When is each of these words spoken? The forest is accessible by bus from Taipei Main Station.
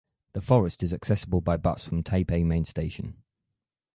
The 0.33 0.41
forest 0.41 0.81
is 0.81 0.93
accessible 0.95 1.41
by 1.41 1.57
bus 1.57 1.85
from 1.85 2.01
Taipei 2.01 2.43
Main 2.43 2.65
Station. 2.65 3.21